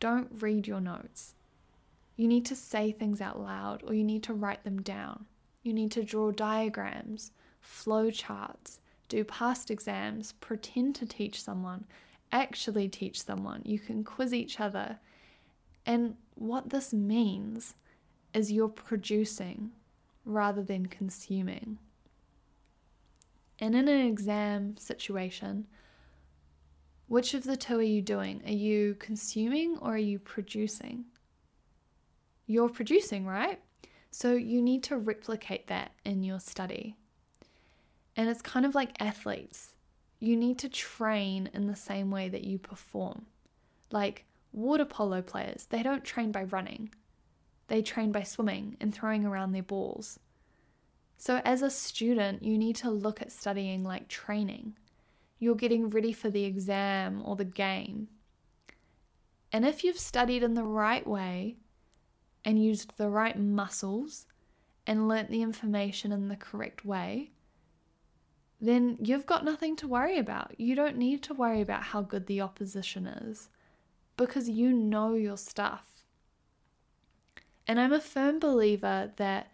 Don't 0.00 0.30
read 0.40 0.66
your 0.66 0.80
notes. 0.80 1.34
You 2.16 2.28
need 2.28 2.46
to 2.46 2.56
say 2.56 2.92
things 2.92 3.20
out 3.20 3.40
loud 3.40 3.82
or 3.86 3.94
you 3.94 4.04
need 4.04 4.22
to 4.24 4.34
write 4.34 4.64
them 4.64 4.80
down. 4.80 5.26
You 5.62 5.72
need 5.72 5.90
to 5.92 6.04
draw 6.04 6.30
diagrams, 6.30 7.32
flow 7.60 8.10
charts, 8.10 8.80
do 9.08 9.24
past 9.24 9.70
exams, 9.70 10.32
pretend 10.40 10.94
to 10.96 11.06
teach 11.06 11.42
someone, 11.42 11.84
actually 12.32 12.88
teach 12.88 13.22
someone. 13.22 13.62
You 13.64 13.78
can 13.78 14.04
quiz 14.04 14.32
each 14.32 14.60
other. 14.60 14.98
And 15.86 16.16
what 16.34 16.70
this 16.70 16.92
means 16.92 17.74
is 18.32 18.52
you're 18.52 18.68
producing 18.68 19.72
rather 20.24 20.62
than 20.62 20.86
consuming. 20.86 21.78
And 23.58 23.74
in 23.74 23.88
an 23.88 24.06
exam 24.06 24.76
situation, 24.76 25.66
which 27.06 27.34
of 27.34 27.44
the 27.44 27.56
two 27.56 27.78
are 27.78 27.82
you 27.82 28.02
doing? 28.02 28.42
Are 28.46 28.52
you 28.52 28.96
consuming 28.98 29.78
or 29.78 29.94
are 29.94 29.98
you 29.98 30.18
producing? 30.18 31.04
you're 32.46 32.68
producing, 32.68 33.26
right? 33.26 33.60
So 34.10 34.32
you 34.32 34.62
need 34.62 34.82
to 34.84 34.96
replicate 34.96 35.66
that 35.68 35.92
in 36.04 36.22
your 36.22 36.40
study. 36.40 36.96
And 38.16 38.28
it's 38.28 38.42
kind 38.42 38.64
of 38.64 38.74
like 38.74 39.00
athletes. 39.00 39.74
You 40.20 40.36
need 40.36 40.58
to 40.58 40.68
train 40.68 41.50
in 41.52 41.66
the 41.66 41.76
same 41.76 42.10
way 42.10 42.28
that 42.28 42.44
you 42.44 42.58
perform. 42.58 43.26
Like 43.90 44.24
water 44.54 44.84
polo 44.84 45.22
players, 45.22 45.66
they 45.66 45.82
don't 45.82 46.04
train 46.04 46.32
by 46.32 46.44
running, 46.44 46.94
they 47.68 47.82
train 47.82 48.12
by 48.12 48.22
swimming 48.22 48.76
and 48.80 48.94
throwing 48.94 49.24
around 49.24 49.52
their 49.52 49.62
balls. 49.62 50.18
So, 51.16 51.40
as 51.44 51.62
a 51.62 51.70
student, 51.70 52.42
you 52.42 52.58
need 52.58 52.76
to 52.76 52.90
look 52.90 53.22
at 53.22 53.32
studying 53.32 53.84
like 53.84 54.08
training. 54.08 54.76
You're 55.38 55.54
getting 55.54 55.90
ready 55.90 56.12
for 56.12 56.30
the 56.30 56.44
exam 56.44 57.22
or 57.24 57.36
the 57.36 57.44
game. 57.44 58.08
And 59.52 59.64
if 59.64 59.84
you've 59.84 59.98
studied 59.98 60.42
in 60.42 60.54
the 60.54 60.64
right 60.64 61.06
way, 61.06 61.56
and 62.44 62.62
used 62.62 62.96
the 62.96 63.08
right 63.08 63.38
muscles 63.38 64.26
and 64.86 65.08
learnt 65.08 65.30
the 65.30 65.42
information 65.42 66.12
in 66.12 66.28
the 66.28 66.36
correct 66.36 66.84
way, 66.84 67.30
then 68.60 68.98
you've 69.00 69.26
got 69.26 69.44
nothing 69.44 69.76
to 69.76 69.88
worry 69.88 70.18
about. 70.18 70.58
You 70.58 70.74
don't 70.74 70.96
need 70.96 71.22
to 71.24 71.34
worry 71.34 71.60
about 71.60 71.82
how 71.82 72.02
good 72.02 72.26
the 72.26 72.40
opposition 72.42 73.06
is 73.06 73.48
because 74.16 74.48
you 74.48 74.72
know 74.72 75.14
your 75.14 75.36
stuff. 75.36 76.04
And 77.66 77.80
I'm 77.80 77.92
a 77.92 78.00
firm 78.00 78.38
believer 78.38 79.12
that 79.16 79.50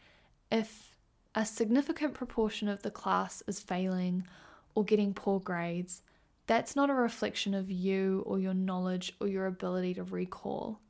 if 0.50 0.96
a 1.34 1.46
significant 1.46 2.14
proportion 2.14 2.68
of 2.68 2.82
the 2.82 2.90
class 2.90 3.42
is 3.46 3.60
failing 3.60 4.26
or 4.74 4.84
getting 4.84 5.14
poor 5.14 5.38
grades, 5.38 6.02
that's 6.46 6.74
not 6.74 6.90
a 6.90 6.94
reflection 6.94 7.54
of 7.54 7.70
you 7.70 8.24
or 8.26 8.40
your 8.40 8.54
knowledge 8.54 9.14
or 9.20 9.28
your 9.28 9.46
ability 9.46 9.94
to 9.94 10.02
recall. 10.02 10.80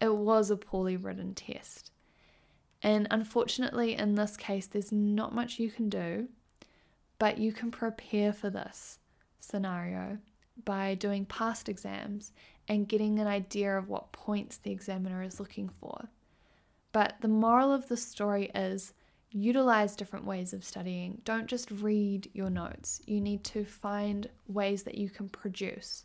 It 0.00 0.14
was 0.14 0.50
a 0.50 0.56
poorly 0.56 0.96
written 0.96 1.34
test. 1.34 1.90
And 2.82 3.08
unfortunately, 3.10 3.94
in 3.94 4.14
this 4.14 4.36
case, 4.36 4.66
there's 4.66 4.92
not 4.92 5.34
much 5.34 5.58
you 5.58 5.70
can 5.70 5.88
do, 5.88 6.28
but 7.18 7.38
you 7.38 7.52
can 7.52 7.70
prepare 7.70 8.34
for 8.34 8.50
this 8.50 8.98
scenario 9.40 10.18
by 10.64 10.94
doing 10.94 11.24
past 11.24 11.68
exams 11.68 12.32
and 12.68 12.88
getting 12.88 13.18
an 13.18 13.26
idea 13.26 13.76
of 13.76 13.88
what 13.88 14.12
points 14.12 14.56
the 14.58 14.72
examiner 14.72 15.22
is 15.22 15.38
looking 15.38 15.68
for. 15.80 16.08
But 16.92 17.16
the 17.20 17.28
moral 17.28 17.72
of 17.72 17.88
the 17.88 17.96
story 17.96 18.50
is 18.54 18.92
utilize 19.30 19.96
different 19.96 20.24
ways 20.24 20.52
of 20.52 20.64
studying. 20.64 21.20
Don't 21.24 21.46
just 21.46 21.70
read 21.70 22.30
your 22.32 22.50
notes. 22.50 23.02
You 23.06 23.20
need 23.20 23.44
to 23.44 23.64
find 23.64 24.28
ways 24.48 24.84
that 24.84 24.96
you 24.96 25.10
can 25.10 25.28
produce 25.28 26.04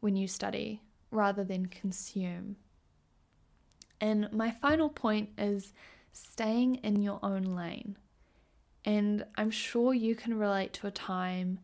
when 0.00 0.16
you 0.16 0.28
study 0.28 0.82
rather 1.10 1.44
than 1.44 1.66
consume. 1.66 2.56
And 4.00 4.30
my 4.32 4.50
final 4.50 4.88
point 4.88 5.30
is 5.38 5.72
staying 6.12 6.76
in 6.76 7.02
your 7.02 7.18
own 7.22 7.42
lane. 7.42 7.96
And 8.84 9.24
I'm 9.36 9.50
sure 9.50 9.92
you 9.92 10.14
can 10.14 10.38
relate 10.38 10.72
to 10.74 10.86
a 10.86 10.92
time 10.92 11.58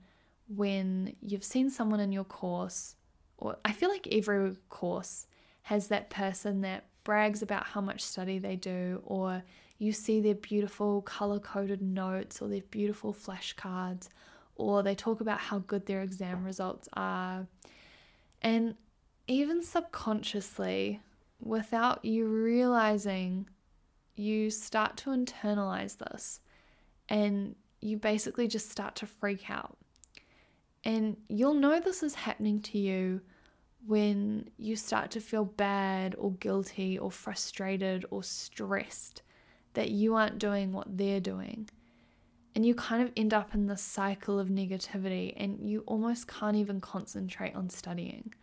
when 0.48 1.14
you've 1.20 1.44
seen 1.44 1.70
someone 1.70 2.00
in 2.00 2.10
your 2.10 2.24
course, 2.24 2.96
or 3.42 3.56
I 3.64 3.72
feel 3.72 3.88
like 3.88 4.06
every 4.12 4.54
course 4.68 5.26
has 5.62 5.88
that 5.88 6.10
person 6.10 6.60
that 6.60 6.84
brags 7.02 7.42
about 7.42 7.66
how 7.66 7.80
much 7.80 8.00
study 8.00 8.38
they 8.38 8.54
do, 8.54 9.02
or 9.04 9.42
you 9.78 9.90
see 9.90 10.20
their 10.20 10.36
beautiful 10.36 11.02
color 11.02 11.40
coded 11.40 11.82
notes 11.82 12.40
or 12.40 12.46
their 12.48 12.62
beautiful 12.70 13.12
flashcards, 13.12 14.08
or 14.54 14.84
they 14.84 14.94
talk 14.94 15.20
about 15.20 15.40
how 15.40 15.58
good 15.58 15.86
their 15.86 16.02
exam 16.02 16.44
results 16.44 16.88
are. 16.92 17.48
And 18.42 18.76
even 19.26 19.64
subconsciously, 19.64 21.00
without 21.40 22.04
you 22.04 22.28
realizing, 22.28 23.48
you 24.14 24.50
start 24.50 24.96
to 24.98 25.10
internalize 25.10 25.98
this 25.98 26.38
and 27.08 27.56
you 27.80 27.96
basically 27.96 28.46
just 28.46 28.70
start 28.70 28.94
to 28.96 29.06
freak 29.06 29.50
out. 29.50 29.76
And 30.84 31.16
you'll 31.28 31.54
know 31.54 31.80
this 31.80 32.04
is 32.04 32.14
happening 32.14 32.60
to 32.62 32.78
you 32.78 33.20
when 33.86 34.48
you 34.58 34.76
start 34.76 35.10
to 35.12 35.20
feel 35.20 35.44
bad 35.44 36.14
or 36.16 36.32
guilty 36.32 36.98
or 36.98 37.10
frustrated 37.10 38.04
or 38.10 38.22
stressed 38.22 39.22
that 39.74 39.90
you 39.90 40.14
aren't 40.14 40.38
doing 40.38 40.72
what 40.72 40.96
they're 40.96 41.20
doing. 41.20 41.68
And 42.54 42.66
you 42.66 42.74
kind 42.74 43.02
of 43.02 43.10
end 43.16 43.32
up 43.32 43.54
in 43.54 43.66
this 43.66 43.82
cycle 43.82 44.38
of 44.38 44.48
negativity 44.48 45.32
and 45.36 45.58
you 45.68 45.82
almost 45.86 46.28
can't 46.28 46.56
even 46.56 46.80
concentrate 46.80 47.54
on 47.54 47.70
studying 47.70 48.34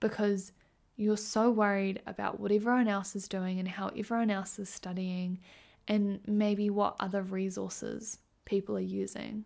because 0.00 0.52
you're 0.96 1.16
so 1.16 1.50
worried 1.50 2.02
about 2.06 2.40
what 2.40 2.52
everyone 2.52 2.88
else 2.88 3.14
is 3.14 3.28
doing 3.28 3.58
and 3.60 3.68
how 3.68 3.88
everyone 3.96 4.30
else 4.30 4.58
is 4.58 4.68
studying 4.68 5.38
and 5.86 6.20
maybe 6.26 6.68
what 6.70 6.96
other 6.98 7.22
resources 7.22 8.18
people 8.44 8.76
are 8.76 8.80
using. 8.80 9.44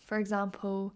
For 0.00 0.18
example, 0.18 0.92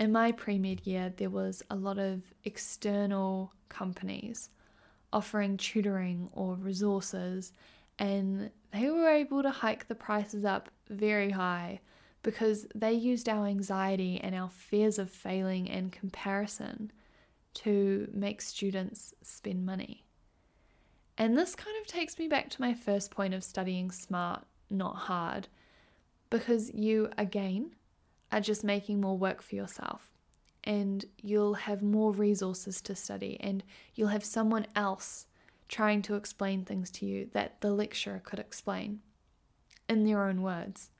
in 0.00 0.10
my 0.10 0.32
pre 0.32 0.58
med 0.58 0.86
year, 0.86 1.12
there 1.16 1.30
was 1.30 1.62
a 1.70 1.76
lot 1.76 1.98
of 1.98 2.22
external 2.44 3.52
companies 3.68 4.48
offering 5.12 5.56
tutoring 5.56 6.28
or 6.32 6.54
resources 6.54 7.52
and 7.98 8.50
they 8.72 8.88
were 8.88 9.10
able 9.10 9.42
to 9.42 9.50
hike 9.50 9.86
the 9.88 9.94
prices 9.94 10.44
up 10.44 10.70
very 10.88 11.30
high 11.30 11.80
because 12.22 12.66
they 12.74 12.92
used 12.92 13.28
our 13.28 13.46
anxiety 13.46 14.18
and 14.22 14.34
our 14.34 14.48
fears 14.48 14.98
of 14.98 15.10
failing 15.10 15.68
and 15.70 15.92
comparison 15.92 16.90
to 17.52 18.08
make 18.12 18.40
students 18.40 19.12
spend 19.22 19.66
money. 19.66 20.04
And 21.18 21.36
this 21.36 21.54
kind 21.54 21.76
of 21.80 21.86
takes 21.86 22.18
me 22.18 22.28
back 22.28 22.48
to 22.50 22.60
my 22.60 22.72
first 22.72 23.10
point 23.10 23.34
of 23.34 23.44
studying 23.44 23.90
smart, 23.90 24.44
not 24.70 24.96
hard, 24.96 25.48
because 26.30 26.72
you, 26.72 27.10
again, 27.18 27.72
are 28.32 28.40
just 28.40 28.64
making 28.64 29.00
more 29.00 29.16
work 29.16 29.42
for 29.42 29.54
yourself 29.54 30.10
and 30.64 31.04
you'll 31.20 31.54
have 31.54 31.82
more 31.82 32.12
resources 32.12 32.80
to 32.82 32.94
study 32.94 33.36
and 33.40 33.62
you'll 33.94 34.08
have 34.08 34.24
someone 34.24 34.66
else 34.76 35.26
trying 35.68 36.02
to 36.02 36.16
explain 36.16 36.64
things 36.64 36.90
to 36.90 37.06
you 37.06 37.28
that 37.32 37.60
the 37.60 37.70
lecturer 37.72 38.20
could 38.22 38.38
explain 38.38 39.00
in 39.88 40.04
their 40.04 40.26
own 40.26 40.42
words. 40.42 40.90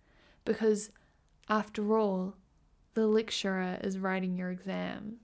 Because 0.44 0.90
after 1.48 1.98
all, 1.98 2.36
the 2.94 3.06
lecturer 3.06 3.78
is 3.82 3.98
writing 3.98 4.36
your 4.36 4.50
exam. 4.50 5.16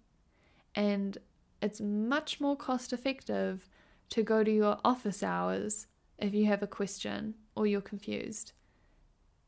And 0.74 1.16
it's 1.62 1.80
much 1.80 2.40
more 2.40 2.56
cost 2.56 2.92
effective 2.92 3.68
to 4.10 4.22
go 4.22 4.44
to 4.44 4.50
your 4.50 4.78
office 4.84 5.22
hours 5.22 5.86
if 6.18 6.34
you 6.34 6.46
have 6.46 6.62
a 6.62 6.66
question 6.66 7.34
or 7.54 7.66
you're 7.66 7.80
confused 7.80 8.52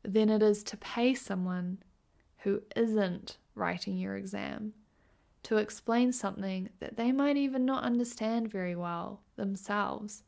than 0.03 0.29
it 0.29 0.41
is 0.41 0.63
to 0.63 0.77
pay 0.77 1.13
someone 1.13 1.77
who 2.39 2.61
isn't 2.75 3.37
writing 3.55 3.97
your 3.97 4.15
exam 4.15 4.73
to 5.43 5.57
explain 5.57 6.11
something 6.11 6.69
that 6.79 6.97
they 6.97 7.11
might 7.11 7.37
even 7.37 7.65
not 7.65 7.83
understand 7.83 8.51
very 8.51 8.75
well 8.75 9.21
themselves, 9.35 10.23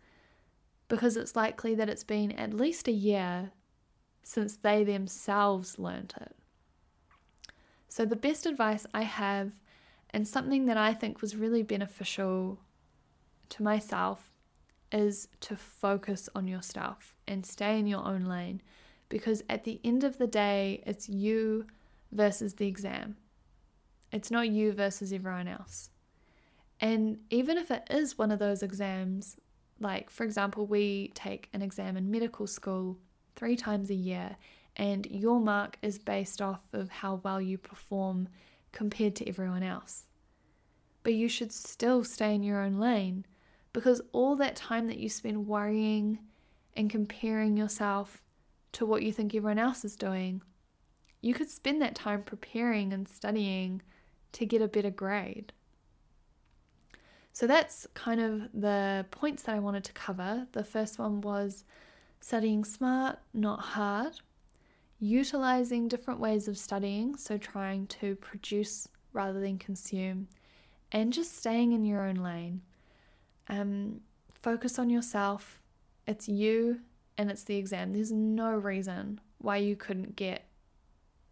because 0.88 1.17
it's 1.17 1.36
likely 1.36 1.76
that 1.76 1.89
it's 1.89 2.04
been 2.04 2.32
at 2.34 2.54
least 2.54 2.88
a 2.88 2.91
year 2.91 3.52
since 4.24 4.56
they 4.56 4.84
themselves 4.84 5.80
learnt 5.80 6.13
it. 6.21 6.36
So, 7.89 8.06
the 8.06 8.15
best 8.15 8.45
advice 8.45 8.86
I 8.93 9.04
have, 9.04 9.52
and 10.12 10.28
something 10.28 10.65
that 10.65 10.78
I 10.78 10.93
think 10.93 11.21
was 11.21 11.36
really 11.36 11.63
beneficial 11.63 12.60
to 13.50 13.63
myself, 13.63 14.32
is 14.91 15.28
to 15.41 15.56
focus 15.56 16.30
on 16.36 16.47
your 16.47 16.62
stuff 16.62 17.13
and 17.28 17.45
stay 17.45 17.80
in 17.80 17.88
your 17.88 18.06
own 18.06 18.26
lane 18.26 18.62
because 19.10 19.43
at 19.50 19.65
the 19.65 19.80
end 19.84 20.04
of 20.04 20.17
the 20.17 20.28
day, 20.28 20.82
it's 20.86 21.10
you 21.10 21.65
versus 22.12 22.56
the 22.56 22.67
exam. 22.67 23.17
It's 24.12 24.32
not 24.32 24.50
you 24.50 24.74
versus 24.74 25.13
everyone 25.13 25.47
else. 25.47 25.89
And 26.80 27.19
even 27.30 27.58
if 27.58 27.71
it 27.71 27.88
is 27.89 28.17
one 28.17 28.32
of 28.32 28.39
those 28.39 28.63
exams, 28.63 29.38
like 29.80 30.10
for 30.10 30.24
example, 30.24 30.65
we 30.65 31.12
take 31.13 31.50
an 31.54 31.62
exam 31.62 31.95
in 31.95 32.12
medical 32.12 32.47
school 32.47 32.97
three 33.36 33.56
times 33.56 33.89
a 33.89 33.95
year, 33.95 34.36
and 34.76 35.06
your 35.08 35.39
mark 35.39 35.78
is 35.82 35.97
based 35.97 36.41
off 36.41 36.62
of 36.74 36.89
how 36.89 37.21
well 37.24 37.41
you 37.41 37.58
perform 37.58 38.28
compared 38.71 39.15
to 39.17 39.28
everyone 39.28 39.63
else. 39.63 40.06
But 41.04 41.13
you 41.13 41.28
should 41.28 41.52
still 41.52 42.04
stay 42.04 42.36
in 42.36 42.43
your 42.43 42.62
own 42.62 42.78
lane 42.78 43.26
because 43.74 44.02
all 44.12 44.36
that 44.38 44.56
time 44.56 44.88
that 44.88 44.97
you 44.97 45.10
spend 45.10 45.47
worrying 45.47 46.19
and 46.76 46.89
comparing 46.89 47.58
yourself 47.58 48.21
to 48.74 48.86
what 48.86 49.04
you 49.04 49.12
think 49.12 49.36
everyone 49.36 49.60
else 49.60 49.84
is 49.84 49.95
doing, 49.95 50.41
you 51.22 51.34
could 51.34 51.50
spend 51.50 51.82
that 51.82 51.96
time 51.96 52.24
preparing 52.24 52.94
and 52.94 53.08
studying 53.08 53.82
to 54.34 54.46
get 54.46 54.62
a 54.62 54.68
better 54.68 54.90
grade. 54.90 55.54
So 57.34 57.48
that's 57.48 57.88
kind 57.94 58.20
of 58.20 58.50
the 58.54 59.06
points 59.12 59.44
that 59.44 59.56
I 59.56 59.60
wanted 59.60 59.84
to 59.86 59.94
cover. 59.94 60.48
The 60.52 60.64
first 60.64 61.00
one 61.00 61.22
was 61.22 61.64
studying 62.20 62.66
smart, 62.66 63.20
not 63.34 63.60
hard, 63.60 64.14
utilizing 65.00 65.88
different 65.88 66.20
ways 66.20 66.48
of 66.48 66.58
studying, 66.58 67.16
so 67.16 67.38
trying 67.38 67.88
to 67.88 68.16
produce 68.18 68.88
rather 69.14 69.40
than 69.40 69.58
consume, 69.58 70.28
and 70.92 71.14
just 71.14 71.38
staying 71.38 71.72
in 71.72 71.86
your 71.86 72.08
own 72.08 72.16
lane. 72.16 72.62
Um, 73.48 74.02
focus 74.34 74.78
on 74.78 74.90
yourself. 74.90 75.62
It's 76.08 76.28
you 76.28 76.82
and 77.18 77.30
it's 77.30 77.44
the 77.44 77.58
exam. 77.58 77.94
There's 77.94 78.12
no 78.12 78.52
reason 78.52 79.20
why 79.38 79.58
you 79.58 79.76
couldn't 79.76 80.16
get 80.16 80.46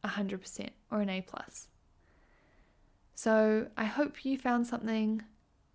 100% 0.03 0.69
or 0.91 1.01
an 1.01 1.09
A 1.09 1.21
plus. 1.21 1.67
So 3.15 3.67
I 3.77 3.85
hope 3.85 4.25
you 4.25 4.37
found 4.37 4.65
something 4.67 5.21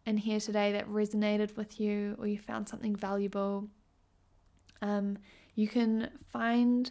in 0.07 0.17
here 0.17 0.41
today 0.41 0.73
that 0.73 0.89
resonated 0.89 1.57
with 1.57 1.81
you 1.81 2.17
or 2.19 2.27
you 2.27 2.39
found 2.39 2.69
something 2.69 2.97
valuable. 2.97 3.69
Um, 4.83 5.19
you 5.55 5.69
can 5.69 6.11
find 6.29 6.91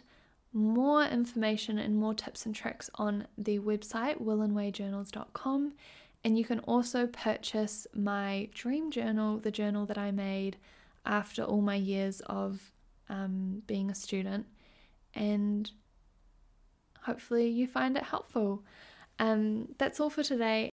more 0.52 1.04
information 1.04 1.78
and 1.78 1.96
more 1.96 2.14
tips 2.14 2.46
and 2.46 2.54
tricks 2.54 2.88
on 2.94 3.26
the 3.36 3.58
website 3.58 4.22
willandwayjournals.com 4.22 5.72
and 6.24 6.38
you 6.38 6.44
can 6.44 6.60
also 6.60 7.06
purchase 7.06 7.86
my 7.94 8.48
dream 8.54 8.90
journal, 8.90 9.38
the 9.38 9.50
journal 9.50 9.84
that 9.86 9.98
I 9.98 10.10
made 10.10 10.56
after 11.04 11.42
all 11.42 11.60
my 11.60 11.74
years 11.74 12.20
of 12.22 12.72
um, 13.10 13.62
being 13.66 13.90
a 13.90 13.94
student, 13.94 14.46
and 15.14 15.70
hopefully 17.04 17.48
you 17.48 17.66
find 17.66 17.96
it 17.96 18.02
helpful. 18.02 18.62
Um, 19.18 19.68
that's 19.78 20.00
all 20.00 20.10
for 20.10 20.22
today. 20.22 20.62